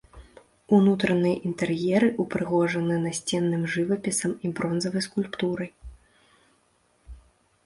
[0.77, 5.69] Унутраныя інтэр'еры ўпрыгожаны насценным жывапісам і бронзавай скульптурай.